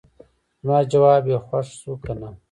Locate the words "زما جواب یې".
0.63-1.37